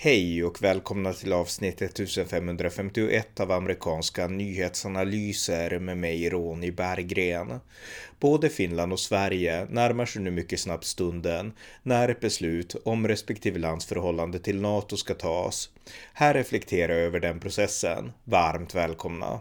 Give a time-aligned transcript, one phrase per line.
[0.00, 7.60] Hej och välkomna till avsnitt 1551 av amerikanska nyhetsanalyser med mig Ronny Berggren.
[8.20, 13.58] Både Finland och Sverige närmar sig nu mycket snabbt stunden när ett beslut om respektive
[13.58, 15.70] lands förhållande till NATO ska tas.
[16.12, 18.12] Här reflekterar jag över den processen.
[18.24, 19.40] Varmt välkomna!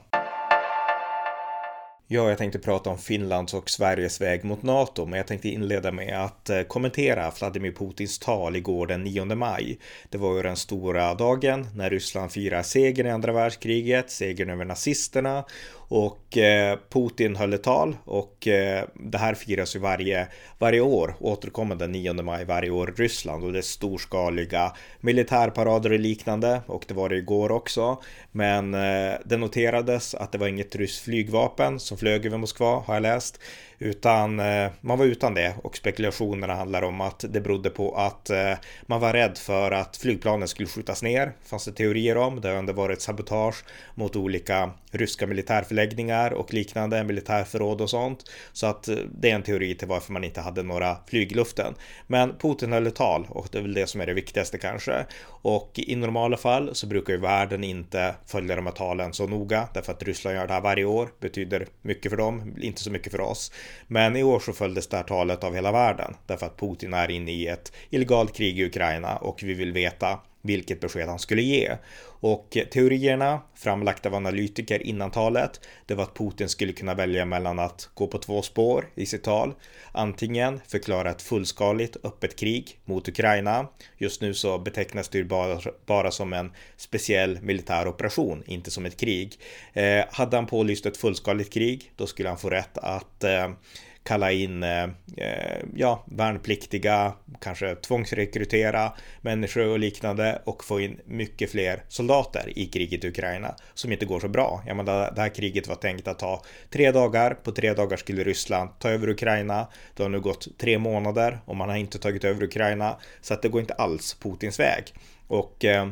[2.09, 5.91] Ja, jag tänkte prata om Finlands och Sveriges väg mot NATO, men jag tänkte inleda
[5.91, 9.79] med att eh, kommentera Vladimir Putins tal igår den 9 maj.
[10.09, 14.65] Det var ju den stora dagen när Ryssland firar segern i andra världskriget, segern över
[14.65, 15.43] nazisterna
[15.87, 20.27] och eh, Putin höll ett tal och eh, det här firas ju varje,
[20.59, 25.91] varje år, återkommande den 9 maj varje år i Ryssland och det är storskaliga militärparader
[25.91, 28.01] och liknande och det var det igår också.
[28.31, 32.93] Men eh, det noterades att det var inget ryskt flygvapen som flög över Moskva har
[32.93, 33.39] jag läst.
[33.79, 38.29] Utan eh, man var utan det och spekulationerna handlar om att det berodde på att
[38.29, 38.53] eh,
[38.85, 41.31] man var rädd för att flygplanen skulle skjutas ner.
[41.43, 42.41] Fanns det teorier om.
[42.41, 43.63] Det har ändå varit sabotage
[43.95, 45.27] mot olika ryska
[45.77, 48.23] förläggningar och liknande militärförråd och sånt.
[48.53, 51.35] Så att eh, det är en teori till varför man inte hade några flyg i
[51.35, 51.73] luften.
[52.07, 55.05] Men Putin höll ett tal och det är väl det som är det viktigaste kanske.
[55.27, 59.67] Och i normala fall så brukar ju världen inte följa de här talen så noga
[59.73, 61.09] därför att Ryssland gör det här varje år.
[61.19, 63.51] Betyder mycket för dem, inte så mycket för oss.
[63.87, 67.11] Men i år så följdes det här talet av hela världen därför att Putin är
[67.11, 71.41] inne i ett illegalt krig i Ukraina och vi vill veta vilket besked han skulle
[71.41, 71.77] ge.
[72.19, 77.59] Och teorierna framlagda av analytiker innan talet, det var att Putin skulle kunna välja mellan
[77.59, 79.53] att gå på två spår i sitt tal.
[79.91, 83.67] Antingen förklara ett fullskaligt öppet krig mot Ukraina.
[83.97, 88.85] Just nu så betecknas det ju bara, bara som en speciell militär operation, inte som
[88.85, 89.39] ett krig.
[89.73, 93.49] Eh, hade han pålyst ett fullskaligt krig, då skulle han få rätt att eh,
[94.07, 94.83] kalla in eh,
[95.17, 102.65] eh, ja, värnpliktiga, kanske tvångsrekrytera människor och liknande och få in mycket fler soldater i
[102.65, 104.63] kriget i Ukraina som inte går så bra.
[104.67, 107.33] Jag menar, det här kriget var tänkt att ta tre dagar.
[107.33, 109.67] På tre dagar skulle Ryssland ta över Ukraina.
[109.95, 113.41] Det har nu gått tre månader och man har inte tagit över Ukraina så att
[113.41, 114.83] det går inte alls Putins väg.
[115.27, 115.89] Och eh,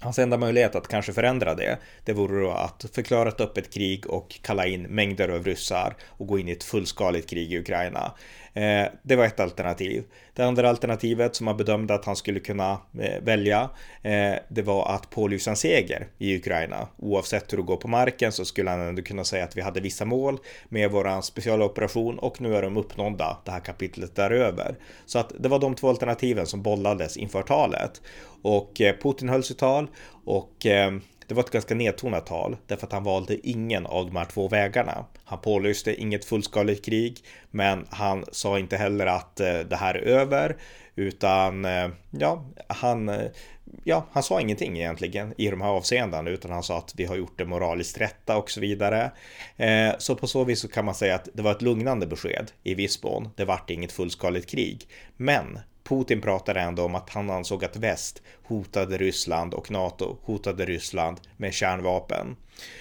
[0.00, 4.06] Hans enda möjlighet att kanske förändra det, det vore då att förklara ett öppet krig
[4.06, 8.12] och kalla in mängder av ryssar och gå in i ett fullskaligt krig i Ukraina.
[8.58, 10.04] Eh, det var ett alternativ.
[10.34, 13.70] Det andra alternativet som man bedömde att han skulle kunna eh, välja,
[14.02, 16.88] eh, det var att pålysa en seger i Ukraina.
[16.96, 19.80] Oavsett hur det går på marken så skulle han ändå kunna säga att vi hade
[19.80, 23.38] vissa mål med våran specialoperation och nu är de uppnådda.
[23.44, 24.76] Det här kapitlet däröver.
[25.06, 28.02] Så att det var de två alternativen som bollades inför talet.
[28.42, 29.90] Och Putin höll sitt tal
[30.24, 30.54] och
[31.28, 34.48] det var ett ganska nedtonat tal därför att han valde ingen av de här två
[34.48, 35.04] vägarna.
[35.28, 40.02] Han pålyste inget fullskaligt krig, men han sa inte heller att eh, det här är
[40.02, 40.56] över,
[40.94, 43.30] utan eh, ja, han, eh,
[43.84, 47.16] ja, han sa ingenting egentligen i de här avseendena, utan han sa att vi har
[47.16, 49.10] gjort det moraliskt rätta och så vidare.
[49.98, 52.74] Så på så vis så kan man säga att det var ett lugnande besked i
[52.74, 53.28] viss mån.
[53.36, 58.22] Det vart inget fullskaligt krig, men Putin pratade ändå om att han ansåg att väst
[58.42, 62.36] hotade Ryssland och NATO hotade Ryssland med kärnvapen.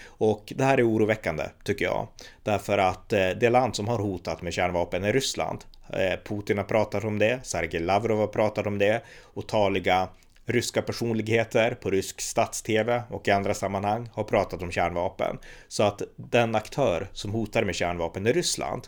[0.06, 2.08] Och det här är oroväckande tycker jag.
[2.44, 5.66] Därför att eh, det land som har hotat med kärnvapen är Ryssland.
[5.90, 9.02] Eh, Putin har pratat om det, Sergej Lavrov har pratat om det,
[9.34, 10.10] otaliga
[10.48, 15.38] ryska personligheter på rysk stats-tv och i andra sammanhang har pratat om kärnvapen.
[15.68, 18.88] Så att den aktör som hotar med kärnvapen är Ryssland.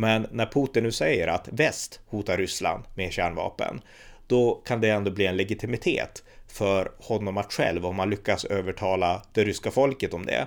[0.00, 3.80] Men när Putin nu säger att väst hotar Ryssland med kärnvapen,
[4.26, 9.22] då kan det ändå bli en legitimitet för honom att själv, om man lyckas övertala
[9.32, 10.46] det ryska folket om det,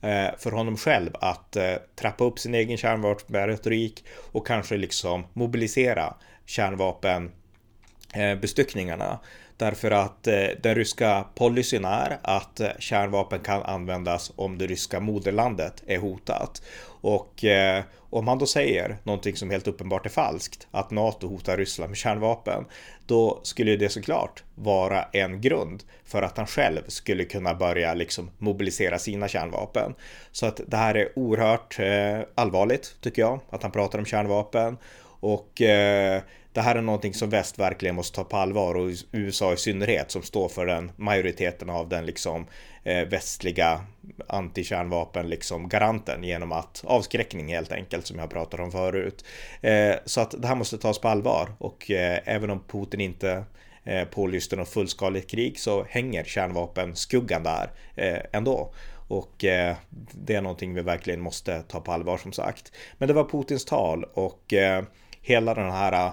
[0.00, 6.14] eh, för honom själv att eh, trappa upp sin egen kärnvapenretorik och kanske liksom mobilisera
[6.46, 9.12] kärnvapenbestyckningarna.
[9.12, 9.18] Eh,
[9.60, 15.00] Därför att eh, den ryska policyn är att eh, kärnvapen kan användas om det ryska
[15.00, 16.62] moderlandet är hotat.
[17.00, 21.56] Och eh, om han då säger någonting som helt uppenbart är falskt, att NATO hotar
[21.56, 22.64] Ryssland med kärnvapen,
[23.06, 28.30] då skulle det såklart vara en grund för att han själv skulle kunna börja liksom
[28.38, 29.94] mobilisera sina kärnvapen.
[30.32, 34.76] Så att det här är oerhört eh, allvarligt tycker jag, att han pratar om kärnvapen.
[35.20, 39.52] Och eh, det här är någonting som väst verkligen måste ta på allvar och USA
[39.52, 42.46] i synnerhet som står för den majoriteten av den liksom
[42.84, 43.84] eh, västliga
[44.28, 49.24] antikärnvapen liksom garanten genom att avskräckning helt enkelt som jag pratade om förut.
[49.60, 53.44] Eh, så att det här måste tas på allvar och eh, även om Putin inte
[53.84, 58.72] eh, pålyste något fullskaligt krig så hänger kärnvapenskuggan där eh, ändå.
[59.08, 59.76] Och eh,
[60.12, 62.72] det är någonting vi verkligen måste ta på allvar som sagt.
[62.98, 64.84] Men det var Putins tal och eh,
[65.22, 66.12] hela den här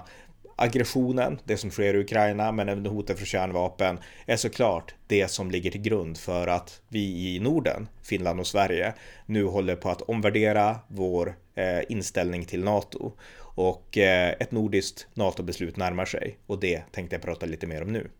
[0.58, 5.50] aggressionen, det som sker i Ukraina, men även hotet från kärnvapen är såklart det som
[5.50, 8.94] ligger till grund för att vi i Norden, Finland och Sverige,
[9.26, 13.12] nu håller på att omvärdera vår eh, inställning till NATO.
[13.40, 17.92] Och eh, ett nordiskt NATO-beslut närmar sig och det tänkte jag prata lite mer om
[17.92, 18.10] nu.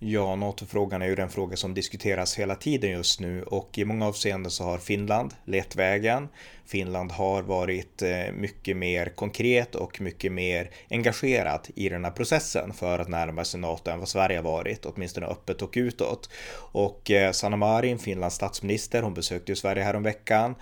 [0.00, 4.06] Ja, NATO-frågan är ju den fråga som diskuteras hela tiden just nu och i många
[4.06, 6.28] avseenden så har Finland lett vägen.
[6.66, 12.72] Finland har varit eh, mycket mer konkret och mycket mer engagerat i den här processen
[12.72, 16.30] för att närma sig NATO än vad Sverige har varit, åtminstone öppet och utåt.
[16.72, 20.54] Och eh, Sanna Marin, Finlands statsminister, hon besökte ju Sverige häromveckan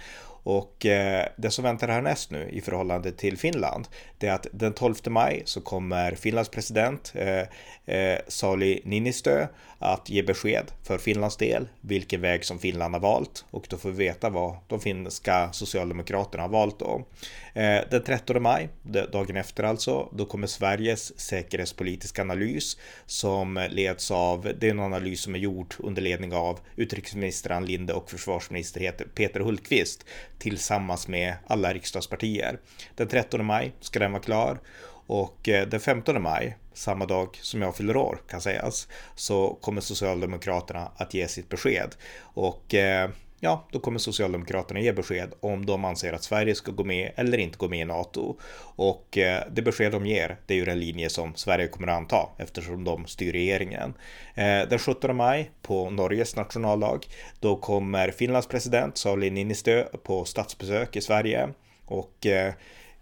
[0.47, 3.89] och eh, det som väntar härnäst nu i förhållande till Finland,
[4.19, 9.47] det är att den 12 maj så kommer Finlands president eh, eh, Sauli Niinistö
[9.79, 13.91] att ge besked för Finlands del vilken väg som Finland har valt och då får
[13.91, 17.05] vi veta vad de finska socialdemokraterna har valt då.
[17.55, 18.69] Eh, den 13 maj,
[19.13, 25.21] dagen efter alltså, då kommer Sveriges säkerhetspolitiska analys som leds av, det är en analys
[25.21, 30.05] som är gjord under ledning av utrikesminister Ann Linde och försvarsminister Peter Hultqvist
[30.39, 32.59] tillsammans med alla riksdagspartier.
[32.95, 34.59] Den 13 maj ska den vara klar
[35.07, 39.81] och eh, den 15 maj, samma dag som jag fyller år kan sägas, så kommer
[39.81, 41.95] Socialdemokraterna att ge sitt besked.
[42.21, 43.11] Och eh,
[43.41, 47.39] ja, då kommer Socialdemokraterna ge besked om de anser att Sverige ska gå med eller
[47.39, 48.39] inte gå med i NATO.
[48.77, 51.97] Och eh, det besked de ger, det är ju den linje som Sverige kommer att
[51.97, 53.95] anta eftersom de styr regeringen.
[54.69, 57.01] Den 17 maj på Norges nationaldag,
[57.41, 61.49] då kommer Finlands president Sauli Niinistö på statsbesök i Sverige.
[61.85, 62.27] Och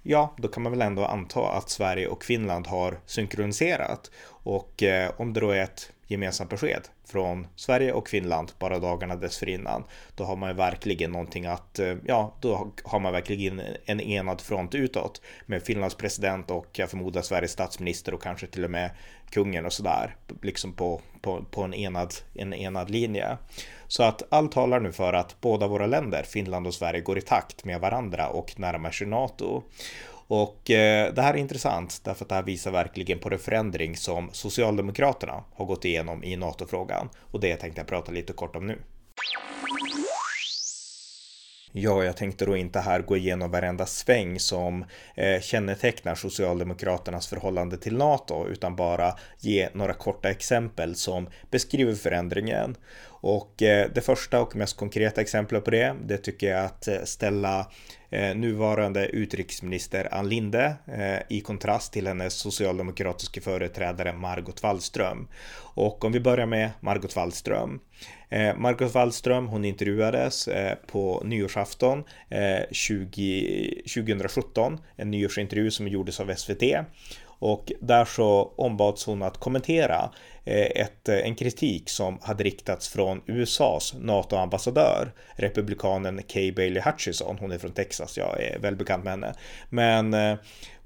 [0.06, 4.10] ja, då kan man väl ändå anta att Sverige och Finland har synkroniserat.
[4.26, 9.16] Och eh, om det då är ett gemensamt besked från Sverige och Finland bara dagarna
[9.16, 9.84] dessförinnan,
[10.16, 14.40] då har man ju verkligen någonting att, eh, ja, då har man verkligen en enad
[14.40, 18.90] front utåt med Finlands president och jag förmodar Sveriges statsminister och kanske till och med
[19.30, 23.38] kungen och sådär, liksom på, på, på en, enad, en enad linje.
[23.96, 27.20] Så att allt talar nu för att båda våra länder, Finland och Sverige, går i
[27.20, 29.62] takt med varandra och närmar sig NATO.
[30.26, 33.96] Och eh, det här är intressant därför att det här visar verkligen på den förändring
[33.96, 37.08] som Socialdemokraterna har gått igenom i NATO-frågan.
[37.20, 38.78] Och det tänkte jag prata lite kort om nu.
[41.76, 47.76] Ja, jag tänkte då inte här gå igenom varenda sväng som eh, kännetecknar Socialdemokraternas förhållande
[47.76, 52.76] till NATO, utan bara ge några korta exempel som beskriver förändringen.
[53.26, 56.88] Och eh, det första och mest konkreta exemplet på det, det tycker jag är att
[56.88, 57.70] eh, ställa
[58.10, 60.76] eh, nuvarande utrikesminister Ann Linde
[61.28, 65.28] i kontrast till hennes socialdemokratiska företrädare Margot Wallström.
[65.56, 67.80] Och om vi börjar med Margot Wallström.
[68.56, 70.48] Margot Wallström, hon intervjuades
[70.86, 72.04] på nyårsafton
[72.70, 76.62] 20, 2017, en nyårsintervju som gjordes av SVT.
[77.44, 80.10] Och där så ombads hon att kommentera
[80.44, 87.38] eh, ett, eh, en kritik som hade riktats från USAs NATO-ambassadör, republikanen Kay Bailey Hutchison.
[87.40, 89.34] Hon är från Texas, jag är välbekant med henne.
[89.70, 90.36] Men eh,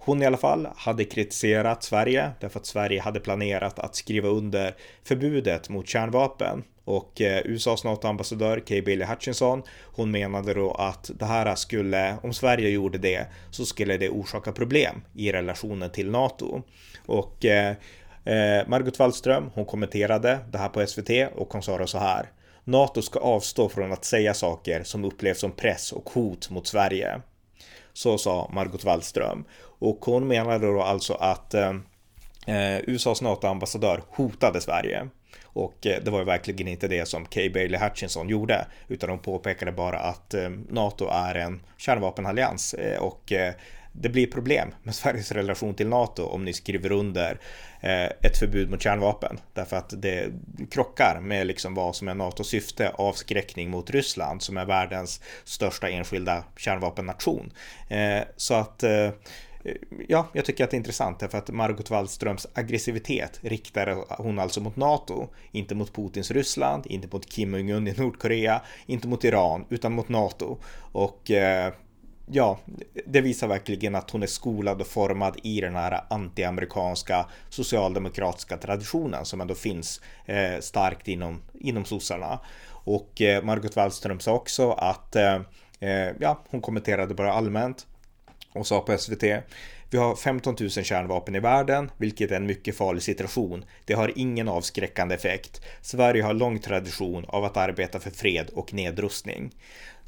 [0.09, 4.75] hon i alla fall hade kritiserat Sverige därför att Sverige hade planerat att skriva under
[5.05, 11.25] förbudet mot kärnvapen och eh, USAs NATO-ambassadör Kay Bailey Hutchinson, hon menade då att det
[11.25, 16.63] här skulle, om Sverige gjorde det, så skulle det orsaka problem i relationen till NATO.
[17.07, 17.75] Och eh,
[18.25, 22.31] eh Margot Wallström, hon kommenterade det här på SVT och hon sa då så här.
[22.65, 27.21] NATO ska avstå från att säga saker som upplevs som press och hot mot Sverige.
[27.99, 29.45] Så sa Margot Wallström.
[29.61, 31.75] Och hon menade då alltså att eh,
[32.47, 35.09] eh USAs NATO-ambassadör hotade Sverige.
[35.43, 39.19] Och eh, det var ju verkligen inte det som Kay Bailey Hutchinson gjorde, utan de
[39.19, 43.33] påpekade bara att eh, NATO är en kärnvapenallians och
[43.93, 47.41] det blir problem med Sveriges relation till NATO om ni skriver under
[47.81, 49.41] eh, ett förbud mot kärnvapen.
[49.55, 50.33] Därför att det
[50.71, 55.89] krockar med liksom vad som är NATOs syfte, avskräckning mot Ryssland som är världens största
[55.89, 57.53] enskilda kärnvapennation.
[57.89, 59.11] Eh, så att eh,
[60.09, 64.61] ja, jag tycker att det är intressant därför att Margot Wallströms aggressivitet riktar hon alltså
[64.61, 69.65] mot NATO, inte mot Putins Ryssland, inte mot Kim Jong-Un i Nordkorea, inte mot Iran,
[69.69, 70.59] utan mot NATO.
[70.93, 71.31] Och
[72.31, 72.59] ja,
[73.07, 79.25] det visar verkligen att hon är skolad och formad i den här antiamerikanska socialdemokratiska traditionen
[79.25, 82.41] som ändå finns eh, starkt inom, inom sossarna.
[82.71, 85.41] Och eh, Margot Wallström sa också att eh,
[85.81, 87.87] eh, ja, hon kommenterade bara allmänt
[88.53, 89.23] och sa på SVT
[89.91, 93.65] Vi har 15 000 kärnvapen i världen, vilket är en mycket farlig situation.
[93.85, 95.65] Det har ingen avskräckande effekt.
[95.83, 99.51] Sverige har lång tradition av att arbeta för fred och nedrustning.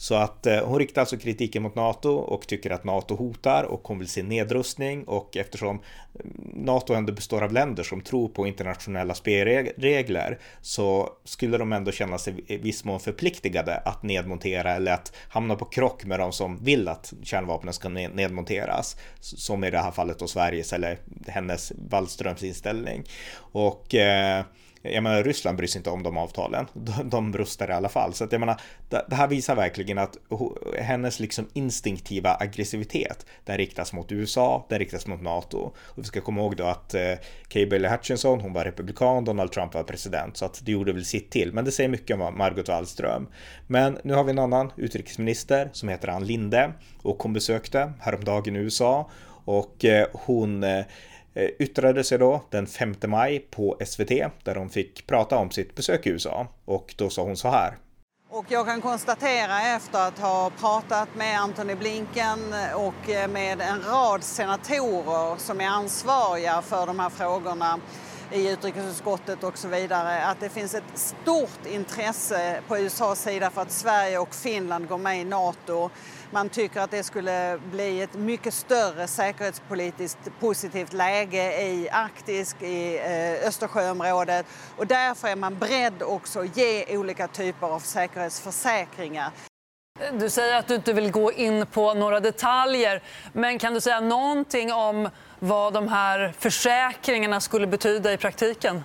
[0.01, 3.89] Så att eh, hon riktar alltså kritiken mot NATO och tycker att NATO hotar och
[3.89, 8.47] hon vill se nedrustning och eftersom mm, NATO ändå består av länder som tror på
[8.47, 14.93] internationella spelregler så skulle de ändå känna sig i viss mån förpliktigade att nedmontera eller
[14.93, 18.97] att hamna på krock med de som vill att kärnvapnen ska nedmonteras.
[19.21, 23.05] Som i det här fallet då Sveriges eller hennes Wallströms inställning.
[23.37, 24.45] Och eh,
[24.83, 26.67] jag menar, Ryssland bryr sig inte om de avtalen.
[26.75, 28.15] De, de rustar i alla fall.
[28.15, 30.17] Så att jag menar, det, här visar verkligen att
[30.79, 35.59] hennes liksom instinktiva aggressivitet, den riktas mot USA, den riktas mot NATO.
[35.77, 37.13] Och vi ska komma ihåg då att eh,
[37.49, 41.05] Kay Bailey Hutchinson, hon var republikan, Donald Trump var president, så att det gjorde väl
[41.05, 41.53] sitt till.
[41.53, 43.29] Men det säger mycket om Margot Wallström.
[43.67, 46.73] Men nu har vi en annan utrikesminister som heter Ann Linde
[47.03, 49.11] och hon besökte häromdagen USA
[49.45, 50.85] och eh, hon Eh,
[51.35, 55.75] Eh, yttrade sig då den 5 maj på SVT där hon fick prata om sitt
[55.75, 57.79] besök i USA och då sa hon så här.
[58.31, 62.39] Och jag kan konstatera efter att ha pratat med Antony Blinken
[62.75, 67.81] och med en rad senatorer som är ansvariga för de här frågorna
[68.33, 73.63] i utrikesutskottet och så vidare att det finns ett stort intresse på USAs sida för
[73.63, 75.91] att Sverige och Finland går med i Nato.
[76.31, 82.99] Man tycker att det skulle bli ett mycket större säkerhetspolitiskt positivt läge i Arktis, i
[82.99, 84.47] eh, Östersjöområdet
[84.77, 89.31] och därför är man beredd också att ge olika typer av säkerhetsförsäkringar.
[90.13, 94.01] Du säger att du inte vill gå in på några detaljer, men kan du säga
[94.01, 95.09] någonting om
[95.41, 98.83] vad de här försäkringarna skulle betyda i praktiken?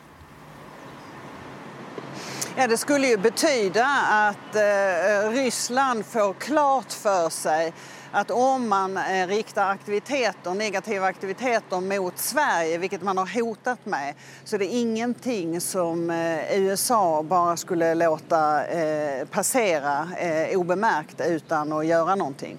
[2.58, 7.74] Ja, det skulle ju betyda att eh, Ryssland får klart för sig
[8.12, 14.14] att om man eh, riktar aktiviteter, negativa aktiviteter mot Sverige, vilket man har hotat med,
[14.44, 21.74] så är det ingenting som eh, USA bara skulle låta eh, passera eh, obemärkt utan
[21.74, 22.58] att göra någonting.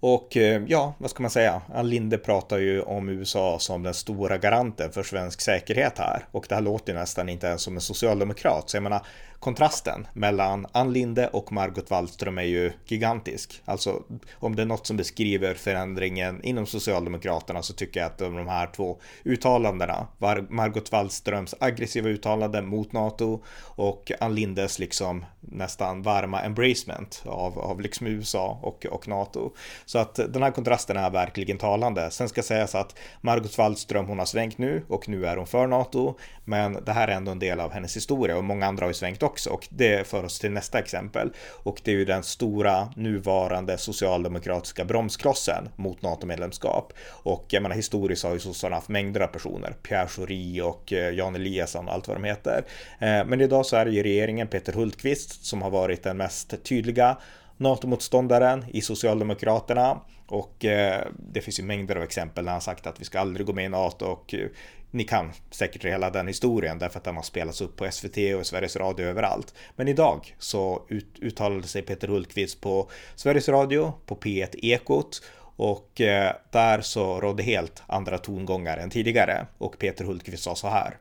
[0.00, 1.62] Och eh, ja, vad ska man säga?
[1.74, 6.24] Ann Linde pratar ju om USA som den stora garanten för svensk säkerhet här.
[6.30, 8.70] Och det här låter ju nästan inte ens som en socialdemokrat.
[8.70, 9.06] Så jag menar,
[9.40, 13.62] kontrasten mellan Ann Linde och Margot Wallström är ju gigantisk.
[13.64, 14.02] Alltså
[14.34, 18.66] om det är något som beskriver förändringen inom Socialdemokraterna så tycker jag att de här
[18.66, 20.06] två uttalandena,
[20.48, 27.80] Margot Wallströms aggressiva uttalande mot NATO och Ann Lindes liksom nästan varma embracement av, av
[27.80, 29.52] liksom USA och, och NATO.
[29.84, 32.10] Så att den här kontrasten är verkligen talande.
[32.10, 35.66] Sen ska sägas att Margot Wallström hon har svängt nu och nu är hon för
[35.66, 36.14] NATO.
[36.44, 38.94] Men det här är ändå en del av hennes historia och många andra har ju
[38.94, 41.30] svängt också och det för oss till nästa exempel.
[41.62, 46.92] Och det är ju den stora nuvarande socialdemokratiska bromsklossen mot NATO-medlemskap.
[47.22, 51.14] Och jag menar historiskt har ju sossarna haft mängder av personer, Pierre Schori och eh,
[51.14, 52.64] Jan Eliasson och allt vad de heter.
[52.98, 56.64] Eh, men idag så är det ju regeringen Peter Hultqvist som har varit den mest
[56.64, 57.16] tydliga
[57.56, 63.00] NATO-motståndaren i Socialdemokraterna och eh, det finns ju mängder av exempel när han sagt att
[63.00, 64.48] vi ska aldrig gå med i NATO och eh,
[64.90, 68.46] ni kan säkert hela den historien därför att den har spelats upp på SVT och
[68.46, 69.54] Sveriges Radio överallt.
[69.76, 75.22] Men idag så ut, uttalade sig Peter Hultqvist på Sveriges Radio, på P1 Ekot
[75.56, 80.68] och eh, där så rådde helt andra tongångar än tidigare och Peter Hultqvist sa så
[80.68, 80.98] här.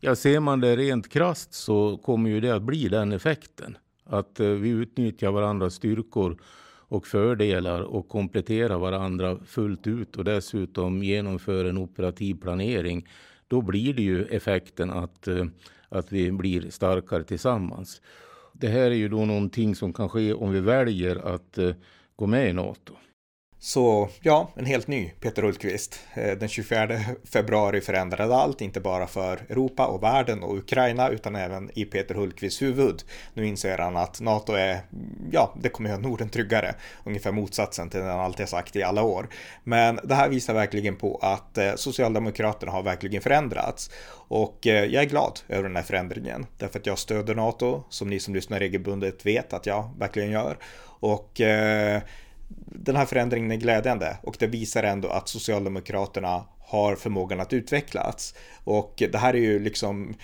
[0.00, 3.76] Ja, ser man det rent krast så kommer ju det att bli den effekten.
[4.04, 6.38] Att eh, vi utnyttjar varandras styrkor
[6.92, 13.08] och fördelar och kompletterar varandra fullt ut och dessutom genomför en operativ planering.
[13.48, 15.46] Då blir det ju effekten att, eh,
[15.88, 18.02] att vi blir starkare tillsammans.
[18.52, 21.74] Det här är ju då någonting som kan ske om vi väljer att eh,
[22.16, 22.94] gå med i Nato.
[23.64, 26.00] Så ja, en helt ny Peter Hultqvist.
[26.14, 31.36] Eh, den 24 februari förändrade allt, inte bara för Europa och världen och Ukraina utan
[31.36, 33.02] även i Peter Hultqvists huvud.
[33.34, 34.80] Nu inser han att NATO är,
[35.30, 36.74] ja, det kommer göra Norden tryggare.
[37.04, 39.28] Ungefär motsatsen till det han alltid sagt i alla år.
[39.64, 43.90] Men det här visar verkligen på att eh, Socialdemokraterna har verkligen förändrats.
[44.28, 46.46] Och eh, jag är glad över den här förändringen.
[46.58, 50.56] Därför att jag stöder NATO, som ni som lyssnar regelbundet vet att jag verkligen gör.
[51.00, 51.40] Och
[52.66, 58.34] den här förändringen är glädjande och det visar ändå att Socialdemokraterna har förmågan att utvecklas.
[58.64, 60.14] Och det här är ju liksom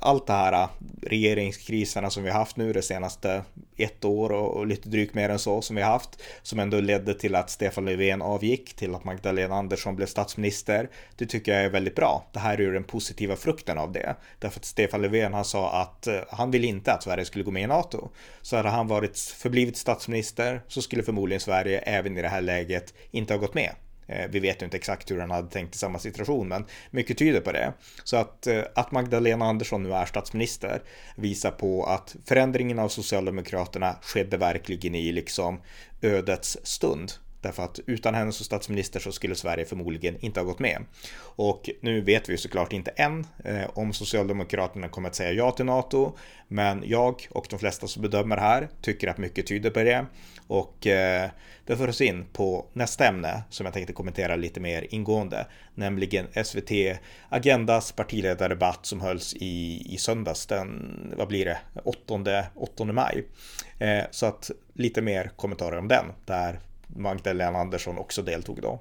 [0.00, 0.68] allt det här
[1.02, 3.42] regeringskriserna som vi har haft nu det senaste
[3.76, 7.14] ett år och lite drygt mer än så som vi har haft som ändå ledde
[7.14, 10.90] till att Stefan Löfven avgick till att Magdalena Andersson blev statsminister.
[11.16, 12.24] Det tycker jag är väldigt bra.
[12.32, 14.16] Det här är ju den positiva frukten av det.
[14.38, 17.50] Därför att Stefan Löfven han sa att eh, han vill inte att Sverige skulle gå
[17.50, 18.08] med i NATO.
[18.42, 22.94] Så hade han varit förblivit statsminister så skulle förmodligen Sverige även i det här läget
[23.10, 23.70] inte ha gått med.
[24.10, 27.18] Eh, vi vet ju inte exakt hur han hade tänkt i samma situation, men mycket
[27.18, 27.72] tyder på det.
[28.04, 30.82] Så att, eh, att Magdalena Andersson nu är statsminister
[31.16, 35.60] visar på att förändringen av Socialdemokraterna skedde verkligen i liksom
[36.02, 37.12] ödets stund.
[37.42, 40.84] Därför att utan henne som statsminister så skulle Sverige förmodligen inte ha gått med.
[41.20, 45.64] Och nu vet vi såklart inte än eh, om Socialdemokraterna kommer att säga ja till
[45.64, 46.12] NATO.
[46.48, 50.06] Men jag och de flesta som bedömer här tycker att mycket tyder på det.
[50.50, 51.30] Och eh,
[51.64, 55.46] det för oss in på nästa ämne som jag tänkte kommentera lite mer ingående.
[55.74, 56.70] Nämligen SVT
[57.28, 63.26] Agendas partiledardebatt som hölls i, i söndags den, vad blir det, 8, 8 maj.
[63.78, 66.04] Eh, så att lite mer kommentarer om den.
[66.26, 68.80] Där Magdalena Andersson också deltog då.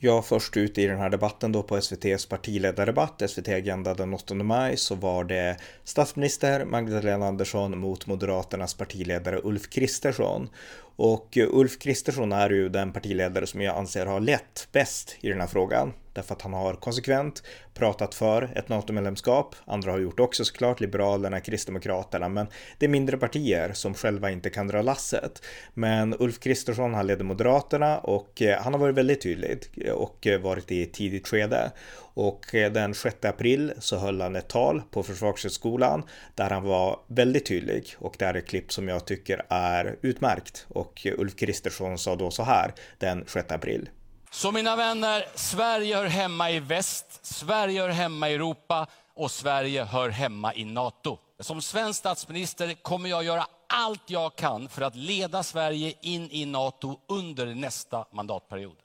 [0.00, 4.34] Ja, först ut i den här debatten då på SVTs partiledardebatt, SVT Agenda den 8
[4.34, 10.48] maj, så var det statsminister Magdalena Andersson mot Moderaternas partiledare Ulf Kristersson.
[10.96, 15.40] Och Ulf Kristersson är ju den partiledare som jag anser har lett bäst i den
[15.40, 15.92] här frågan.
[16.18, 17.42] Därför att han har konsekvent
[17.74, 19.54] pratat för ett NATO-medlemskap.
[19.64, 22.46] Andra har gjort också såklart, Liberalerna, Kristdemokraterna, men
[22.78, 25.42] det är mindre partier som själva inte kan dra lasset.
[25.74, 30.26] Men Ulf Kristersson, han leder Moderaterna och eh, han har varit väldigt tydlig eh, och
[30.26, 31.72] eh, varit i ett tidigt skede.
[32.14, 36.02] Och den 6 april så höll han ett tal på Försvarshögskolan
[36.34, 40.66] där han var väldigt tydlig och det är ett klipp som jag tycker är utmärkt.
[40.68, 43.88] Och Ulf Kristersson sa då så här den 6 april.
[44.30, 49.84] Så mina vänner, Sverige hör hemma i väst, Sverige hör hemma i Europa och Sverige
[49.84, 51.18] hör hemma i NATO.
[51.40, 56.46] Som svensk statsminister kommer jag göra allt jag kan för att leda Sverige in i
[56.46, 58.76] NATO under nästa mandatperiod.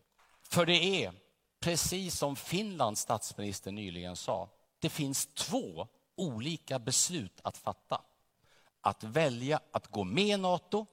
[0.49, 1.13] För det är,
[1.59, 8.01] precis som Finlands statsminister nyligen sa, det finns två olika beslut att fatta.
[8.81, 10.85] Att välja att gå med i NATO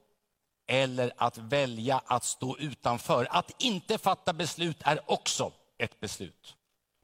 [0.71, 3.27] eller att välja att stå utanför.
[3.31, 6.57] Att inte fatta beslut är också ett beslut.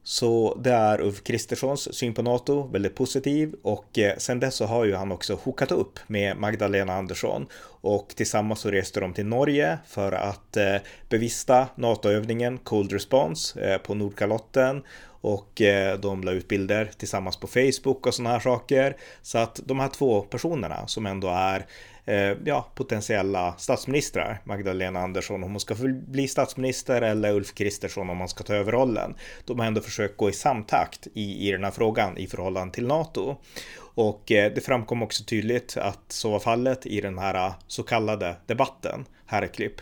[0.03, 4.67] Så det är Ulf Kristerssons syn på NATO, väldigt positiv och eh, sen dess så
[4.67, 7.47] har ju han också hookat upp med Magdalena Andersson
[7.81, 10.77] och tillsammans så reste de till Norge för att eh,
[11.09, 14.83] bevista NATO-övningen Cold Response eh, på Nordkalotten
[15.27, 18.97] och eh, de la ut bilder tillsammans på Facebook och sådana här saker.
[19.23, 21.67] Så att de här två personerna som ändå är
[22.05, 24.41] eh, ja, potentiella statsministrar.
[24.45, 25.75] Magdalena Andersson om hon ska
[26.07, 29.15] bli statsminister eller Ulf Kristersson om han ska ta över rollen.
[29.45, 32.87] De har ändå försökt gå i samtakt i, i den här frågan i förhållande till
[32.87, 33.37] NATO.
[33.79, 38.37] Och eh, det framkom också tydligt att så var fallet i den här så kallade
[38.47, 39.05] debatten.
[39.27, 39.81] Här är klipp.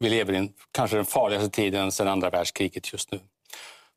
[0.00, 3.20] Vi lever i kanske den farligaste tiden sedan andra världskriget just nu.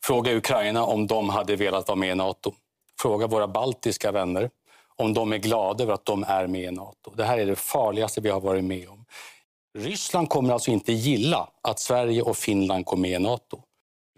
[0.03, 2.53] Fråga Ukraina om de hade velat vara med i Nato.
[3.01, 4.49] Fråga våra baltiska vänner
[4.95, 7.11] om de är glada över att de är med i Nato.
[7.15, 9.05] Det här är det farligaste vi har varit med om.
[9.77, 13.61] Ryssland kommer alltså inte gilla att Sverige och Finland går med i Nato.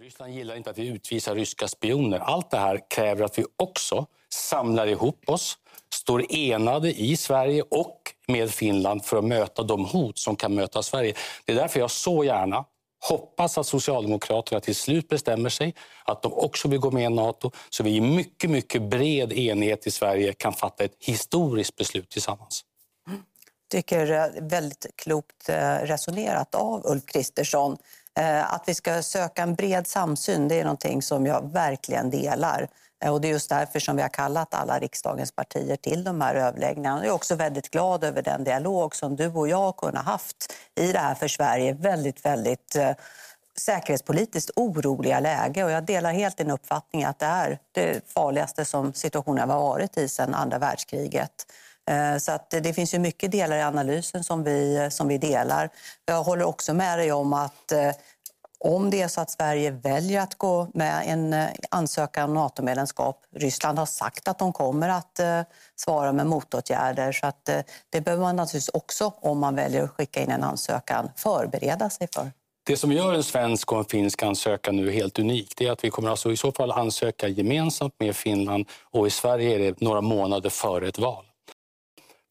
[0.02, 2.20] Ryssland gillar inte att vi utvisar ryska spioner.
[2.20, 5.58] Allt det här kräver att vi också samlar ihop oss,
[5.94, 10.84] står enade i Sverige och med Finland för att möta de hot som kan möta
[10.84, 11.14] Sverige.
[11.46, 12.66] Det är därför jag så gärna
[13.10, 17.52] hoppas att Socialdemokraterna till slut bestämmer sig att de också vill gå med i Nato
[17.70, 22.66] så vi i mycket, mycket bred enighet i Sverige kan fatta ett historiskt beslut tillsammans.
[23.08, 27.78] Jag tycker eh, väldigt klokt eh, resonerat av Ulf Kristersson.
[28.20, 32.70] Eh, att vi ska söka en bred samsyn det är någonting som jag verkligen delar.
[33.04, 36.22] Eh, och det är just därför som vi har kallat alla riksdagens partier till de
[36.22, 37.00] här överläggningarna.
[37.00, 40.54] Jag är också väldigt glad över den dialog som du och jag har kunnat haft
[40.76, 42.92] i det här för Sverige väldigt, väldigt eh,
[43.58, 45.64] säkerhetspolitiskt oroliga läge.
[45.64, 49.98] Och jag delar helt din uppfattning att det är det farligaste som situationen har varit
[49.98, 51.32] i sedan andra världskriget.
[51.90, 55.70] Eh, så att det finns ju mycket delar i analysen som vi, som vi delar.
[56.06, 57.92] Jag håller också med dig om att eh,
[58.64, 63.22] om det är så att Sverige väljer att gå med en eh, ansökan om NATO-medlemskap.
[63.36, 65.42] Ryssland har sagt att de kommer att eh,
[65.76, 67.12] svara med motåtgärder.
[67.12, 70.44] Så att, eh, det behöver man naturligtvis också, om man väljer att skicka in en
[70.44, 72.32] ansökan, förbereda sig för.
[72.66, 75.84] Det som gör en svensk och en finsk ansökan nu helt unik det är att
[75.84, 79.82] vi kommer alltså i så fall ansöka gemensamt med Finland och i Sverige är det
[79.82, 81.26] några månader före ett val.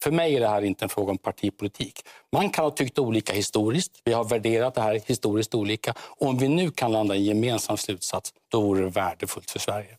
[0.03, 2.05] För mig är det här inte en fråga om partipolitik.
[2.31, 3.91] Man kan ha tyckt olika historiskt.
[4.03, 5.93] Vi har värderat det här historiskt olika.
[5.99, 9.59] Och om vi nu kan landa i en gemensam slutsats, då vore det värdefullt för
[9.59, 9.97] Sverige.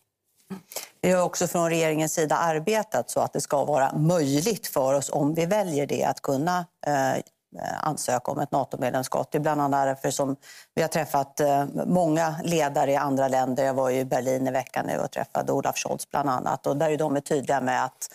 [1.00, 5.10] Vi har också från regeringens sida arbetat så att det ska vara möjligt för oss,
[5.10, 7.22] om vi väljer det, att kunna eh,
[7.82, 9.28] ansöka om ett NATO-medlemskap.
[9.32, 10.36] Det är bland annat därför som
[10.74, 13.64] vi har träffat eh, många ledare i andra länder.
[13.64, 16.66] Jag var i Berlin i veckan nu och träffade Olaf Scholz bland annat.
[16.66, 18.08] Och där är de tydliga med att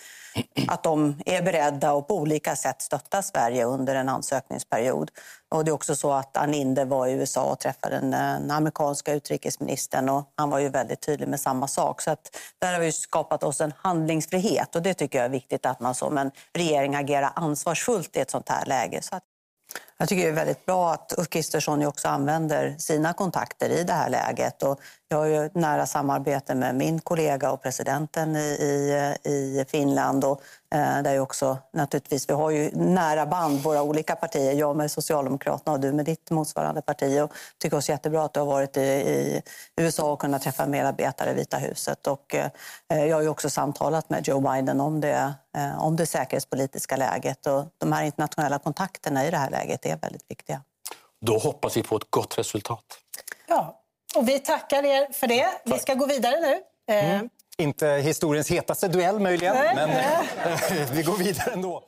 [0.68, 5.12] att de är beredda att på olika sätt stötta Sverige under en ansökningsperiod.
[5.50, 8.52] Och det är också så att Aninde var i USA och träffade den, eh, den
[8.52, 12.02] amerikanska utrikesministern och han var ju väldigt tydlig med samma sak.
[12.02, 15.65] Så att där har vi skapat oss en handlingsfrihet och det tycker jag är viktigt
[15.65, 19.02] att man som en regering agerar ansvarsfullt i ett sånt här läge.
[19.02, 19.24] Så att
[19.99, 23.93] jag tycker det är väldigt bra att Ulf Kristersson också använder sina kontakter i det
[23.93, 24.63] här läget.
[24.63, 24.79] Och
[25.12, 28.39] jag har ju nära samarbete med min kollega och presidenten i,
[29.23, 30.23] i, i Finland.
[30.23, 30.41] Och,
[30.75, 34.53] eh, där också, naturligtvis, vi har ju nära band, våra olika partier.
[34.53, 37.21] Jag med Socialdemokraterna och du med ditt motsvarande parti.
[37.21, 39.41] Och tycker också jättebra att du har varit i, i
[39.75, 42.07] USA och kunnat träffa medarbetare i Vita huset.
[42.07, 46.05] Och, eh, jag har ju också samtalat med Joe Biden om det, eh, om det
[46.05, 47.47] säkerhetspolitiska läget.
[47.47, 50.63] Och de här internationella kontakterna i det här läget är väldigt viktiga.
[51.21, 52.86] Då hoppas vi på ett gott resultat.
[53.47, 53.82] Ja,
[54.15, 55.47] och vi tackar er för det.
[55.65, 56.62] Vi ska gå vidare nu.
[56.93, 57.30] Eh, mm.
[57.58, 59.75] Inte historiens hetaste duell möjligen, Nej.
[59.75, 59.89] men
[60.95, 61.84] vi går vidare ändå.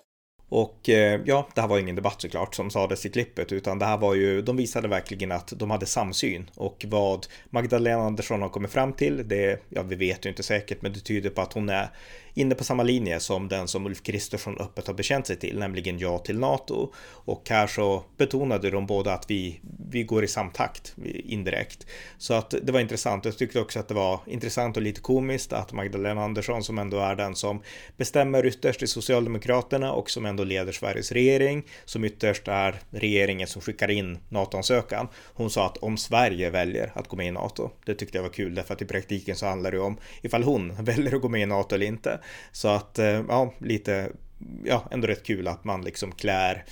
[0.51, 3.85] Och eh, ja, det här var ingen debatt såklart som sades i klippet, utan det
[3.85, 6.49] här var ju, de visade verkligen att de hade samsyn.
[6.55, 10.81] Och vad Magdalena Andersson har kommit fram till, det, ja vi vet ju inte säkert,
[10.81, 11.89] men det tyder på att hon är
[12.33, 15.99] inne på samma linje som den som Ulf Kristersson öppet har bekänt sig till, nämligen
[15.99, 16.93] ja till NATO.
[17.03, 21.87] Och här så betonade de båda att vi, vi går i samtakt indirekt.
[22.17, 23.25] Så att det var intressant.
[23.25, 26.99] Jag tyckte också att det var intressant och lite komiskt att Magdalena Andersson som ändå
[26.99, 27.61] är den som
[27.97, 33.61] bestämmer ytterst i Socialdemokraterna och som ändå leder Sveriges regering, som ytterst är regeringen som
[33.61, 35.07] skickar in NATO-ansökan.
[35.33, 38.29] Hon sa att om Sverige väljer att gå med i NATO, det tyckte jag var
[38.29, 41.41] kul därför att i praktiken så handlar det om ifall hon väljer att gå med
[41.41, 42.19] i NATO eller inte.
[42.51, 44.11] Så att, eh, ja, lite,
[44.63, 46.65] ja, ändå rätt kul att man liksom klär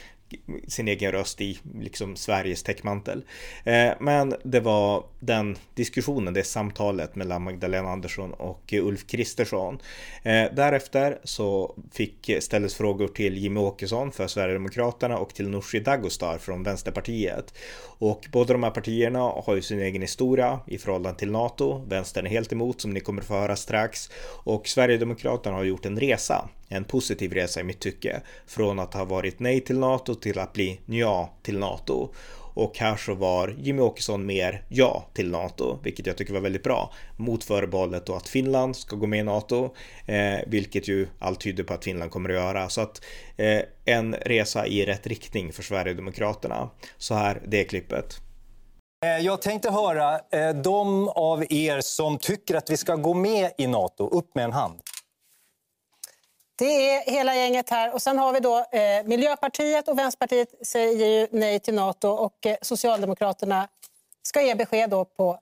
[0.67, 3.23] sin egen röst i liksom Sveriges täckmantel.
[3.63, 9.79] Eh, men det var den diskussionen, det samtalet mellan Magdalena Andersson och Ulf Kristersson.
[10.23, 16.37] Eh, därefter så fick ställdes frågor till Jimmy Åkesson för Sverigedemokraterna och till Nooshi Dagostar
[16.37, 17.53] från Vänsterpartiet.
[17.99, 21.85] Och båda de här partierna har ju sin egen historia i förhållande till NATO.
[21.87, 24.09] Vänstern är helt emot som ni kommer få höra strax
[24.43, 28.21] och Sverigedemokraterna har gjort en resa en positiv resa i mitt tycke.
[28.47, 32.09] Från att ha varit nej till NATO till att bli ja till NATO.
[32.53, 36.63] Och här så var Jimmy Åkesson mer ja till NATO, vilket jag tycker var väldigt
[36.63, 36.93] bra.
[37.17, 41.63] Mot förbehållet då att Finland ska gå med i NATO, eh, vilket ju allt tyder
[41.63, 42.69] på att Finland kommer att göra.
[42.69, 43.01] Så att
[43.37, 46.69] eh, en resa i rätt riktning för Sverigedemokraterna.
[46.97, 48.19] Så här, det klippet.
[49.05, 53.51] Eh, jag tänkte höra eh, de av er som tycker att vi ska gå med
[53.57, 54.79] i Nato, upp med en hand.
[56.59, 57.93] Det är hela gänget här.
[57.93, 62.45] Och sen har vi då eh, Miljöpartiet och Vänsterpartiet säger ju nej till Nato och
[62.45, 63.67] eh, Socialdemokraterna
[64.23, 65.39] ska ge besked då på,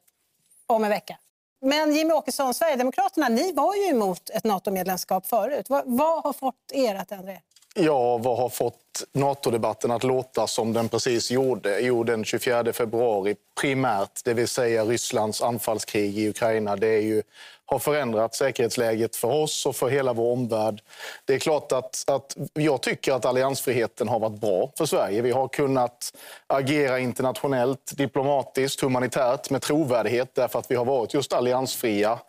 [0.67, 1.17] om en vecka.
[1.62, 5.65] Men Jimmy Åkesson, Sverigedemokraterna, ni var ju emot ett NATO-medlemskap förut.
[5.69, 7.41] Vad, vad har fått er att ändra er?
[7.75, 11.80] Ja, vad har fått NATO-debatten att låta som den precis gjorde?
[11.80, 16.75] Jo, den 24 februari primärt, det vill säga Rysslands anfallskrig i Ukraina.
[16.75, 17.23] Det är ju,
[17.69, 20.82] har förändrat säkerhetsläget för oss och för hela vår omvärld.
[21.25, 25.21] Det är klart att, att jag tycker att alliansfriheten har varit bra för Sverige.
[25.21, 26.13] Vi har kunnat
[26.47, 32.19] agera internationellt, diplomatiskt, humanitärt med trovärdighet därför att vi har varit just alliansfria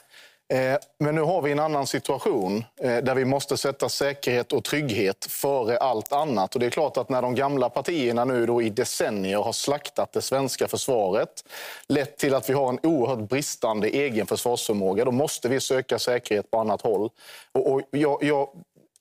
[0.49, 4.65] Eh, men nu har vi en annan situation eh, där vi måste sätta säkerhet och
[4.65, 6.55] trygghet före allt annat.
[6.55, 10.13] Och det är klart att när de gamla partierna nu då i decennier har slaktat
[10.13, 11.45] det svenska försvaret
[11.89, 16.51] lett till att vi har en oerhört bristande egen försvarsförmåga, då måste vi söka säkerhet
[16.51, 17.11] på annat håll.
[17.53, 18.49] Och, jag, jag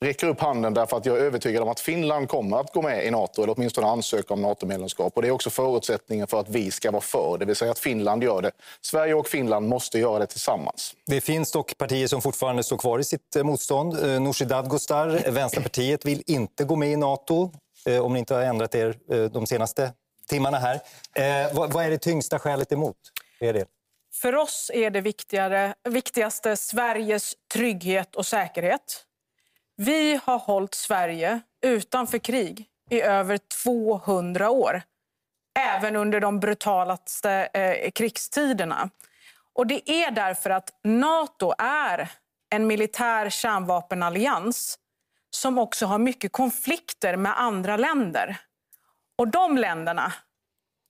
[0.05, 3.05] räcker upp handen därför att jag är övertygad om att Finland kommer att gå med
[3.05, 5.13] i Nato eller åtminstone ansöka om NATO-medlemskap.
[5.15, 7.79] Och det är också förutsättningen för att vi ska vara för, det vill säga att
[7.79, 8.51] Finland gör det.
[8.81, 10.93] Sverige och Finland måste göra det tillsammans.
[11.05, 13.99] Det finns dock partier som fortfarande står kvar i sitt eh, motstånd.
[14.03, 17.51] Eh, Nooshi Dadgostar, Vänsterpartiet, vill inte gå med i Nato
[17.85, 18.97] eh, om ni inte har ändrat er
[19.29, 19.91] de senaste
[20.29, 20.79] timmarna här.
[21.53, 22.97] Vad är det tyngsta skälet emot?
[23.39, 23.65] Är det?
[24.13, 29.06] För oss är det viktigare, viktigaste Sveriges trygghet och säkerhet.
[29.77, 34.81] Vi har hållit Sverige utanför krig i över 200 år.
[35.59, 38.89] Även under de brutalaste eh, krigstiderna.
[39.53, 42.09] Och det är därför att Nato är
[42.49, 44.79] en militär kärnvapenallians
[45.29, 48.37] som också har mycket konflikter med andra länder.
[49.17, 50.13] Och de länderna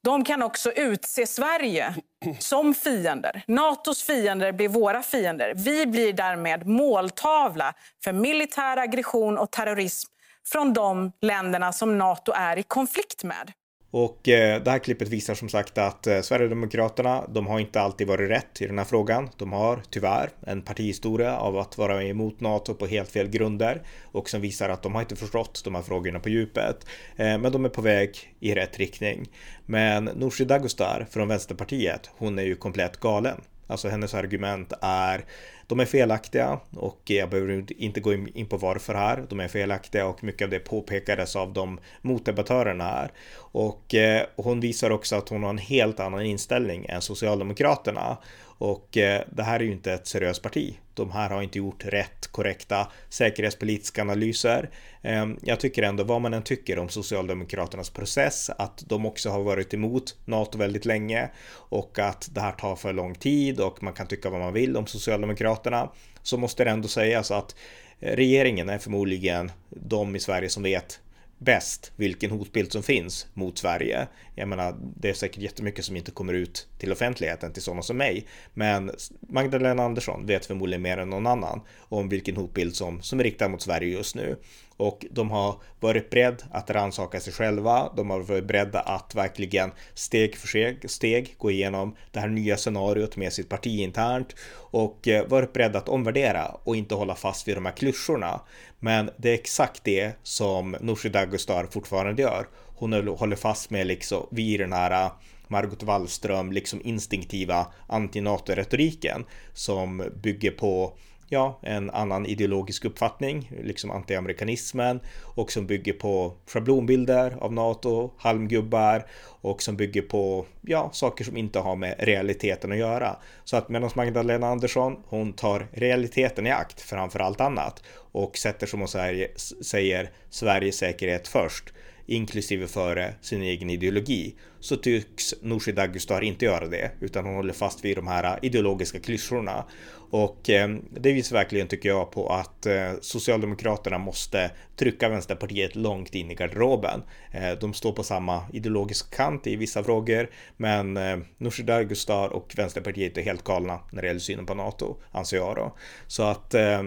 [0.07, 1.95] de kan också utse Sverige
[2.39, 3.43] som fiender.
[3.47, 5.53] Natos fiender blir våra fiender.
[5.55, 10.11] Vi blir därmed måltavla för militär aggression och terrorism
[10.51, 13.51] från de länderna som Nato är i konflikt med.
[13.91, 18.07] Och eh, det här klippet visar som sagt att eh, Sverigedemokraterna, de har inte alltid
[18.07, 19.29] varit rätt i den här frågan.
[19.37, 24.29] De har tyvärr en partihistoria av att vara emot NATO på helt fel grunder och
[24.29, 26.85] som visar att de har inte förstått de här frågorna på djupet.
[27.15, 29.29] Eh, men de är på väg i rätt riktning.
[29.65, 33.41] Men Nooshi Dadgostar från Vänsterpartiet, hon är ju komplett galen.
[33.67, 35.25] Alltså hennes argument är
[35.67, 39.25] de är felaktiga och jag behöver inte gå in på varför här.
[39.29, 43.11] De är felaktiga och mycket av det påpekades av de motdebattörerna här.
[43.37, 48.17] Och eh, hon visar också att hon har en helt annan inställning än Socialdemokraterna.
[48.57, 50.77] Och eh, det här är ju inte ett seriöst parti.
[50.93, 54.69] De här har inte gjort rätt, korrekta säkerhetspolitiska analyser.
[55.01, 59.43] Ehm, jag tycker ändå, vad man än tycker om Socialdemokraternas process, att de också har
[59.43, 63.93] varit emot NATO väldigt länge och att det här tar för lång tid och man
[63.93, 65.91] kan tycka vad man vill om Socialdemokraterna,
[66.23, 67.55] så måste det ändå sägas att
[67.99, 70.99] eh, regeringen är förmodligen de i Sverige som vet
[71.37, 74.07] bäst vilken hotbild som finns mot Sverige.
[74.35, 77.97] Jag menar, det är säkert jättemycket som inte kommer ut till offentligheten till sådana som
[77.97, 83.19] mig, men Magdalena Andersson vet förmodligen mer än någon annan om vilken hotbild som, som
[83.19, 84.37] är riktad mot Sverige just nu
[84.77, 87.93] och de har varit beredda att rannsaka sig själva.
[87.95, 92.57] De har varit beredda att verkligen steg för steg, steg gå igenom det här nya
[92.57, 97.47] scenariot med sitt parti internt och eh, varit beredda att omvärdera och inte hålla fast
[97.47, 98.41] vid de här klyschorna.
[98.79, 102.47] Men det är exakt det som Nooshi Dadgostar fortfarande gör.
[102.75, 105.11] Hon håller fast med liksom vid den här eh,
[105.47, 110.93] Margot Wallström liksom instinktiva anti-NATO-retoriken som bygger på
[111.29, 119.05] ja, en annan ideologisk uppfattning, liksom antiamerikanismen och som bygger på schablonbilder av NATO, halmgubbar
[119.41, 123.15] och som bygger på, ja, saker som inte har med realiteten att göra.
[123.43, 128.67] Så att medan Magdalena Andersson, hon tar realiteten i akt framför allt annat och sätter
[128.67, 129.27] som hon säger,
[129.63, 131.73] säger Sveriges säkerhet först
[132.07, 137.53] inklusive före sin egen ideologi, så tycks Nooshi Dadgostar inte göra det, utan hon håller
[137.53, 139.65] fast vid de här ideologiska klyschorna.
[140.09, 146.15] Och eh, det visar verkligen, tycker jag, på att eh, Socialdemokraterna måste trycka Vänsterpartiet långt
[146.15, 147.03] in i garderoben.
[147.31, 152.53] Eh, de står på samma ideologiska kant i vissa frågor, men eh, Nooshi Dadgostar och
[152.57, 155.75] Vänsterpartiet är helt galna när det gäller synen på NATO, anser jag då.
[156.07, 156.83] Så att eh,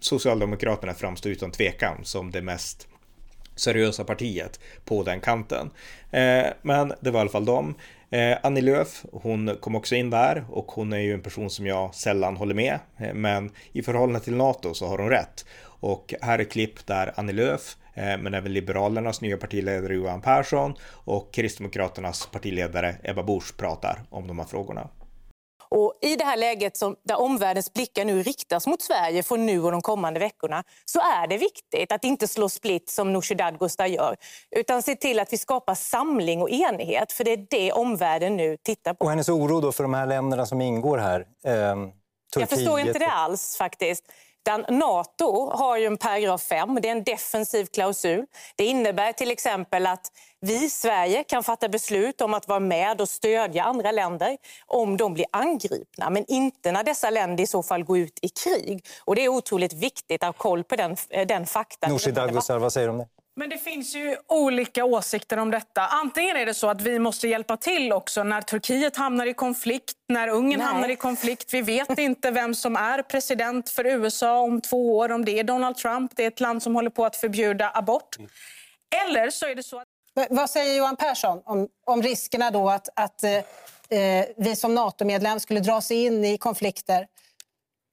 [0.00, 2.88] Socialdemokraterna framstår utan tvekan som det mest
[3.58, 5.70] seriösa partiet på den kanten.
[6.10, 7.74] Eh, men det var i alla fall dem.
[8.10, 11.66] Eh, Annie Lööf, hon kom också in där och hon är ju en person som
[11.66, 12.78] jag sällan håller med.
[12.98, 15.44] Eh, men i förhållande till NATO så har hon rätt.
[15.80, 20.74] Och här är klipp där Annie Lööf, eh, men även Liberalernas nya partiledare Johan Persson
[20.90, 24.88] och Kristdemokraternas partiledare Ebba Busch pratar om de här frågorna.
[25.70, 29.62] Och I det här läget som, där omvärldens blickar nu riktas mot Sverige från nu
[29.62, 33.86] och de kommande veckorna så är det viktigt att inte slå split som Nooshi Dadgostar
[33.86, 34.16] gör
[34.56, 38.56] utan se till att vi skapar samling och enighet för det är det omvärlden nu
[38.56, 39.04] tittar på.
[39.04, 41.26] Och hennes oro då för de här länderna som ingår här?
[41.44, 41.52] Eh,
[42.36, 44.04] Jag förstår inte det alls faktiskt.
[44.56, 48.26] Nato har ju en paragraf 5, det är en defensiv klausul.
[48.56, 53.08] Det innebär till exempel att vi, Sverige, kan fatta beslut om att vara med och
[53.08, 57.84] stödja andra länder om de blir angripna, men inte när dessa länder i så fall
[57.84, 58.86] går ut i krig.
[59.04, 61.90] Och Det är otroligt viktigt att ha koll på den, eh, den faktan.
[61.90, 63.06] Nooshi Dadgostar, vad säger du om det?
[63.38, 65.86] Men det finns ju olika åsikter om detta.
[65.86, 69.92] Antingen är det så att vi måste hjälpa till också när Turkiet hamnar i konflikt,
[70.08, 70.68] när Ungern Nej.
[70.68, 71.54] hamnar i konflikt.
[71.54, 75.44] Vi vet inte vem som är president för USA om två år, om det är
[75.44, 76.12] Donald Trump.
[76.16, 78.16] Det är ett land som håller på att förbjuda abort.
[79.06, 79.88] Eller så är det så att...
[80.30, 83.32] Vad säger Johan Persson om, om riskerna då att, att eh,
[83.98, 87.06] eh vi som NATO-medlem skulle dras in i konflikter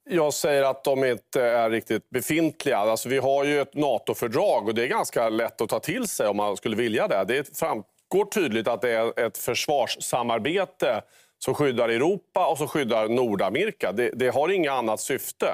[0.09, 2.77] jag säger att de inte är riktigt befintliga.
[2.77, 6.27] Alltså, vi har ju ett NATO-fördrag och det är ganska lätt att ta till sig
[6.27, 7.25] om man skulle vilja det.
[7.27, 11.01] Det framgår tydligt att det är ett försvarssamarbete
[11.39, 13.91] som skyddar Europa och som skyddar Nordamerika.
[13.91, 15.47] Det, det har inget annat syfte.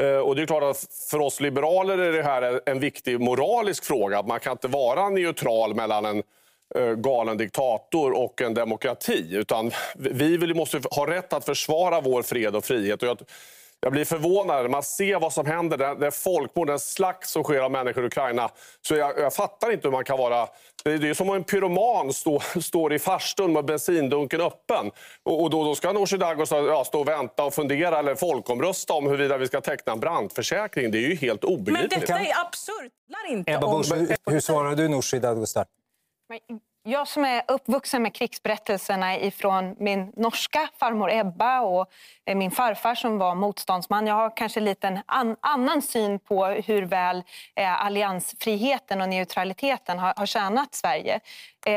[0.00, 3.84] Eh, och det är klart att för oss liberaler är det här en viktig moralisk
[3.84, 4.22] fråga.
[4.22, 6.22] Man kan inte vara neutral mellan en
[6.74, 9.28] eh, galen diktator och en demokrati.
[9.32, 13.02] Utan vi måste ha rätt att försvara vår fred och frihet.
[13.02, 13.18] Och jag,
[13.80, 15.76] jag blir förvånad när man ser vad som händer.
[15.76, 18.50] Det, det folkmord, den slakt som sker av människor i Ukraina.
[18.80, 20.48] Så jag, jag fattar inte hur man kan vara...
[20.84, 24.90] Det är, det är som om en pyroman stå, står i farstun med bensindunken öppen.
[25.22, 28.92] Och, och då, då ska Nooshi Dadgostar ja, stå och vänta och fundera eller folkomrösta
[28.92, 30.90] om huruvida vi ska teckna en brandförsäkring.
[30.90, 31.90] Det är ju helt obegripligt.
[31.90, 32.92] Men detta är absurt.
[33.28, 35.66] Inte Ebba Busch, hur, hur svarar du Nooshi Dadgostar?
[36.90, 41.90] Jag som är uppvuxen med krigsberättelserna ifrån min norska farmor Ebba och
[42.26, 44.06] eh, min farfar som var motståndsman.
[44.06, 47.22] Jag har kanske lite en an, annan syn på hur väl
[47.56, 51.20] eh, alliansfriheten och neutraliteten har, har tjänat Sverige.
[51.66, 51.72] Eh,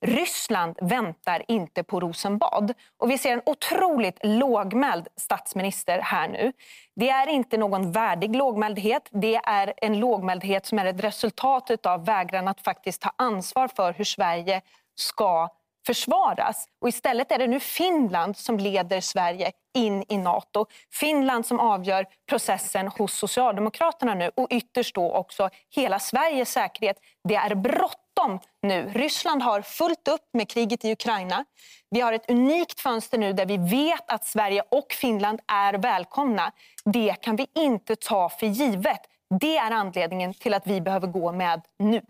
[0.00, 2.74] Ryssland väntar inte på Rosenbad.
[2.96, 6.52] Och vi ser en otroligt lågmäld statsminister här nu.
[6.96, 9.08] Det är inte någon värdig lågmäldhet.
[9.10, 13.92] Det är en lågmäldhet som är ett resultat av vägran att faktiskt ta ansvar för
[13.92, 14.62] hur Sverige
[14.94, 15.48] ska
[15.88, 16.68] försvaras.
[16.80, 20.66] Och istället är det nu Finland som leder Sverige in i Nato.
[20.92, 26.96] Finland som avgör processen hos Socialdemokraterna nu och ytterst då också hela Sveriges säkerhet.
[27.28, 28.92] Det är bråttom nu.
[28.94, 31.44] Ryssland har fullt upp med kriget i Ukraina.
[31.90, 36.52] Vi har ett unikt fönster nu där vi vet att Sverige och Finland är välkomna.
[36.84, 39.00] Det kan vi inte ta för givet.
[39.40, 42.02] Det är anledningen till att vi behöver gå med nu.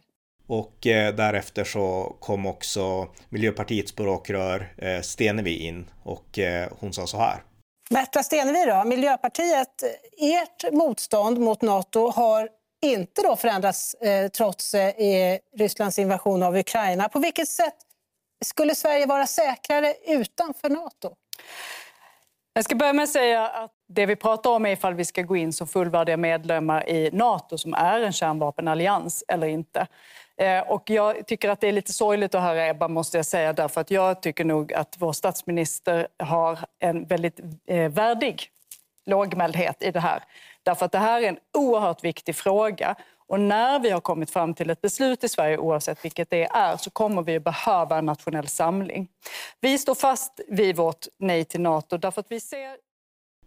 [0.48, 7.06] Och eh, därefter så kom också Miljöpartiets språkrör eh, Stenevi in och eh, hon sa
[7.06, 7.42] så här.
[7.90, 9.82] Märta Stenevi då, Miljöpartiet,
[10.18, 12.48] ert motstånd mot Nato har
[12.82, 17.08] inte då förändrats eh, trots eh, Rysslands invasion av Ukraina.
[17.08, 17.76] På vilket sätt
[18.44, 21.14] skulle Sverige vara säkrare utanför Nato?
[22.52, 25.22] Jag ska börja med att säga att det vi pratar om är ifall vi ska
[25.22, 29.86] gå in som fullvärdiga medlemmar i Nato som är en kärnvapenallians eller inte.
[30.38, 33.52] Eh, och jag tycker att det är lite sorgligt att höra Ebba, måste jag säga,
[33.52, 38.50] därför att jag tycker nog att vår statsminister har en väldigt eh, värdig
[39.06, 40.22] lågmäldhet i det här.
[40.62, 42.94] Därför att det här är en oerhört viktig fråga.
[43.28, 46.76] Och när vi har kommit fram till ett beslut i Sverige, oavsett vilket det är,
[46.76, 49.08] så kommer vi att behöva en nationell samling.
[49.60, 52.76] Vi står fast vid vårt nej till Nato därför att vi ser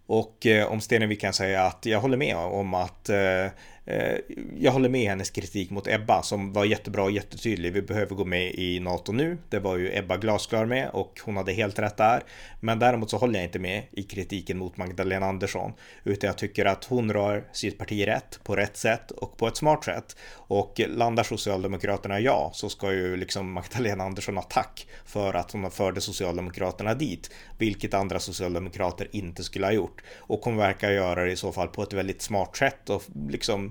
[0.08, 3.52] och eh, om Stenevi kan säga att jag håller med om att Eh,
[3.86, 4.18] Eh,
[4.58, 7.74] jag håller med hennes kritik mot Ebba som var jättebra och jättetydlig.
[7.74, 9.38] Vi behöver gå med i NATO nu.
[9.50, 12.24] Det var ju Ebba glasklar med och hon hade helt rätt där.
[12.60, 15.74] Men däremot så håller jag inte med i kritiken mot Magdalena Andersson.
[16.04, 19.58] Utan jag tycker att hon rör sitt parti rätt, på rätt sätt och på ett
[19.58, 20.16] smart sätt.
[20.34, 25.72] Och landar Socialdemokraterna ja, så ska ju liksom Magdalena Andersson ha tack för att hon
[25.72, 27.32] förde Socialdemokraterna dit.
[27.58, 30.02] Vilket andra socialdemokrater inte skulle ha gjort.
[30.18, 33.71] Och hon verkar göra det i så fall på ett väldigt smart sätt och liksom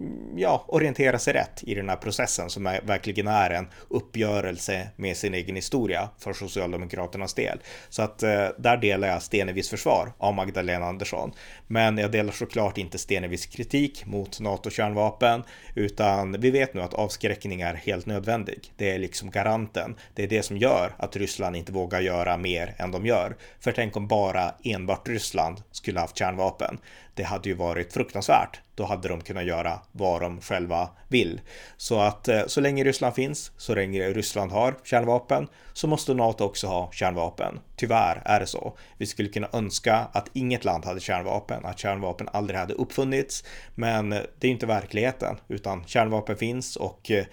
[0.00, 4.88] Mm, ja, orientera sig rätt i den här processen som är, verkligen är en uppgörelse
[4.96, 7.58] med sin egen historia för Socialdemokraternas del.
[7.88, 11.32] Så att eh, där delar jag Stenevis försvar av Magdalena Andersson.
[11.66, 15.42] Men jag delar såklart inte Stenevis kritik mot NATO-kärnvapen,
[15.74, 18.72] utan vi vet nu att avskräckning är helt nödvändig.
[18.76, 19.96] Det är liksom garanten.
[20.14, 23.36] Det är det som gör att Ryssland inte vågar göra mer än de gör.
[23.60, 26.78] För tänk om bara enbart Ryssland skulle haft kärnvapen.
[27.14, 28.60] Det hade ju varit fruktansvärt.
[28.74, 31.40] Då hade de kunnat göra vad de själva vill.
[31.76, 36.44] Så att eh, så länge Ryssland finns, så länge Ryssland har kärnvapen, så måste NATO
[36.44, 37.60] också ha kärnvapen.
[37.76, 38.76] Tyvärr är det så.
[38.98, 43.44] Vi skulle kunna önska att inget land hade kärnvapen, att kärnvapen aldrig hade uppfunnits.
[43.74, 47.24] Men det är inte verkligheten, utan kärnvapen finns och eh,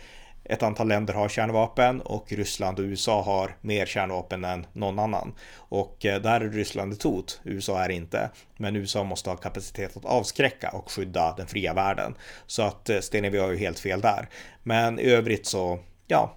[0.49, 5.33] ett antal länder har kärnvapen och Ryssland och USA har mer kärnvapen än någon annan.
[5.55, 8.29] Och eh, där är Ryssland ett hot, USA är inte.
[8.57, 12.15] Men USA måste ha kapacitet att avskräcka och skydda den fria världen.
[12.47, 14.29] Så att eh, Stenevi har ju helt fel där.
[14.63, 16.35] Men i övrigt så ja,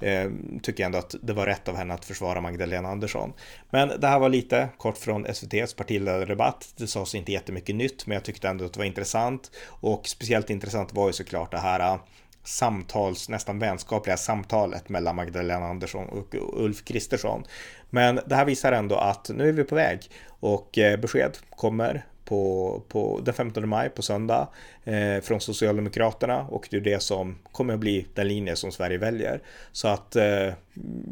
[0.00, 0.30] eh,
[0.62, 3.32] tycker jag ändå att det var rätt av henne att försvara Magdalena Andersson.
[3.70, 6.74] Men det här var lite kort från SVTs partiledardebatt.
[6.76, 9.50] Det sades inte jättemycket nytt, men jag tyckte ändå att det var intressant.
[9.64, 12.00] Och speciellt intressant var ju såklart det här eh,
[12.44, 17.44] samtals, nästan vänskapliga samtalet mellan Magdalena Andersson och Ulf Kristersson.
[17.90, 22.04] Men det här visar ändå att nu är vi på väg och eh, besked kommer
[22.24, 24.48] på, på den 15 maj på söndag
[24.84, 28.98] eh, från Socialdemokraterna och det är det som kommer att bli den linje som Sverige
[28.98, 29.42] väljer.
[29.72, 30.48] Så att eh,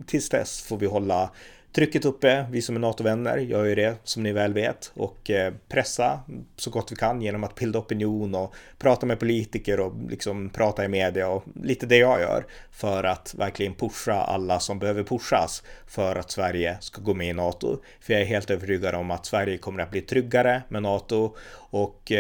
[0.06, 1.30] tills dess får vi hålla
[1.72, 2.46] trycket uppe.
[2.50, 6.20] Vi som är NATO-vänner gör ju det som ni väl vet och eh, pressa
[6.56, 10.85] så gott vi kan genom att bilda opinion och prata med politiker och liksom prata
[10.85, 15.62] i media och lite det jag gör för att verkligen pusha alla som behöver pushas
[15.87, 17.78] för att Sverige ska gå med i NATO.
[18.00, 21.37] För jag är helt övertygad om att Sverige kommer att bli tryggare med NATO
[21.70, 22.12] och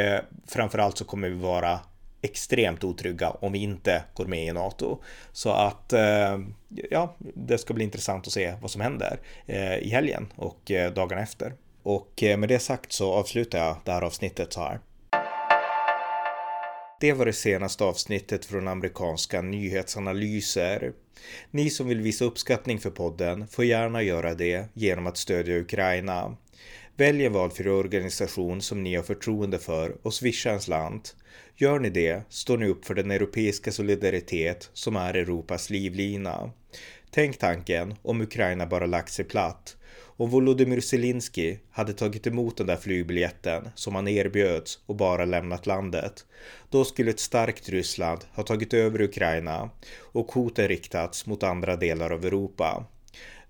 [0.46, 1.80] framför framförallt så kommer vi vara
[2.22, 4.98] extremt otrygga om vi inte går med i NATO.
[5.32, 6.38] Så att eh,
[6.90, 10.92] ja, det ska bli intressant att se vad som händer eh, i helgen och eh,
[10.92, 11.52] dagarna efter.
[11.82, 14.80] Och med det sagt så avslutar jag det här avsnittet så här.
[17.00, 20.92] Det var det senaste avsnittet från amerikanska nyhetsanalyser.
[21.50, 26.36] Ni som vill visa uppskattning för podden får gärna göra det genom att stödja Ukraina.
[27.00, 31.16] Välj en valfri organisation som ni har förtroende för och swisha en slant.
[31.56, 36.50] Gör ni det står ni upp för den europeiska solidaritet som är Europas livlina.
[37.10, 39.76] Tänk tanken om Ukraina bara lagt sig platt.
[39.92, 45.66] Om Volodymyr Zelensky hade tagit emot den där flygbiljetten som han erbjöds och bara lämnat
[45.66, 46.24] landet,
[46.70, 52.10] då skulle ett starkt Ryssland ha tagit över Ukraina och hoten riktats mot andra delar
[52.10, 52.86] av Europa.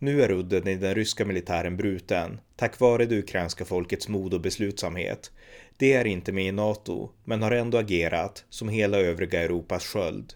[0.03, 4.41] Nu är udden i den ryska militären bruten, tack vare det ukrainska folkets mod och
[4.41, 5.33] beslutsamhet.
[5.77, 10.35] Det är inte med i NATO, men har ändå agerat som hela övriga Europas sköld.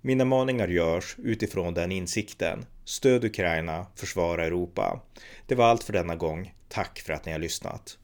[0.00, 2.66] Mina maningar görs utifrån den insikten.
[2.84, 5.00] Stöd Ukraina, försvara Europa.
[5.46, 6.54] Det var allt för denna gång.
[6.68, 7.98] Tack för att ni har lyssnat.